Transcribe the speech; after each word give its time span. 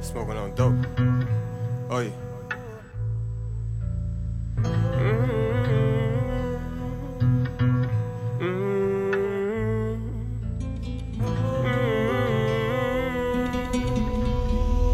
Smoking 0.00 0.36
on 0.36 0.54
dope. 0.54 0.74
Oh 1.90 2.00
yeah. 2.00 2.10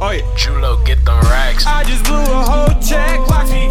Oh 0.00 0.10
yeah. 0.10 0.22
Julo, 0.36 0.84
get 0.84 1.04
them 1.04 1.20
racks. 1.22 1.66
I 1.66 1.84
just 1.84 2.04
blew 2.04 2.16
a 2.16 2.22
whole 2.24 2.80
check, 2.80 3.26
watch 3.28 3.50
me 3.50 3.63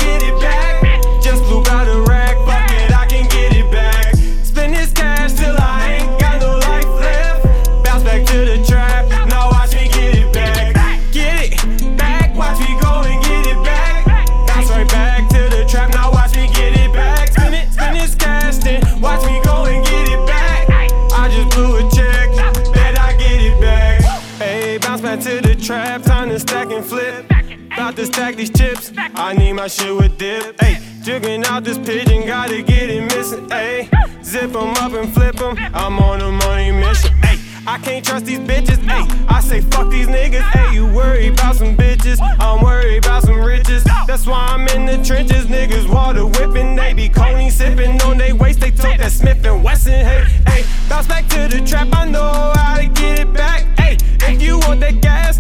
trap, 25.64 26.04
time 26.04 26.28
to 26.28 26.40
stack 26.40 26.72
and 26.72 26.84
flip. 26.84 27.26
About 27.74 27.96
to 27.96 28.06
stack 28.06 28.36
these 28.36 28.50
chips, 28.50 28.92
I 28.98 29.34
need 29.34 29.54
my 29.54 29.68
shit 29.68 29.96
with 29.96 30.18
dip. 30.18 30.60
Hey, 30.60 30.78
jigging 31.02 31.46
out 31.46 31.64
this 31.64 31.78
pigeon, 31.78 32.28
gotta 32.28 32.62
get 32.62 32.90
it 32.90 33.02
missing. 33.16 33.50
Hey, 33.50 33.90
zip 34.24 34.54
'em 34.56 34.72
up 34.84 34.92
and 34.92 35.12
flip 35.14 35.40
'em, 35.42 35.58
I'm 35.74 36.00
on 36.00 36.22
a 36.22 36.32
money 36.32 36.72
mission. 36.72 37.12
Hey, 37.24 37.40
I 37.66 37.78
can't 37.78 38.06
trust 38.06 38.26
these 38.26 38.40
bitches. 38.40 38.78
Hey, 38.84 39.08
I 39.30 39.40
say 39.40 39.62
fuck 39.62 39.90
these 39.90 40.08
niggas. 40.08 40.44
Hey, 40.52 40.76
you 40.76 40.86
worry 40.86 41.28
about 41.30 41.56
some 41.56 41.78
bitches, 41.78 42.20
I'm 42.40 42.62
worried 42.62 43.06
about 43.06 43.24
some 43.24 43.42
riches. 43.42 43.86
That's 44.06 44.28
why 44.28 44.46
I'm 44.50 44.68
in 44.68 44.86
the 44.86 44.98
trenches. 44.98 45.46
Niggas 45.46 45.88
water 45.88 46.26
whipping, 46.26 46.76
they 46.76 46.94
be 46.94 47.08
coney 47.08 47.50
sipping 47.50 48.02
on 48.02 48.18
they 48.18 48.34
waist. 48.34 48.60
They 48.60 48.72
took 48.72 48.98
that 48.98 49.12
Smith 49.14 49.46
and 49.46 49.64
Wesson. 49.64 50.06
Hey, 50.06 50.26
hey, 50.46 50.64
bounce 50.90 51.08
back 51.08 51.28
to 51.30 51.48
the 51.48 51.62
trap. 51.66 51.88
I 51.94 52.06
know 52.06 52.52
how 52.54 52.76
to 52.76 52.86
get 52.86 53.20
it 53.20 53.34
back. 53.34 53.66
Hey, 53.80 53.98
if 54.28 54.42
you 54.42 54.60
want 54.60 54.82
that 54.82 55.02
gas, 55.02 55.33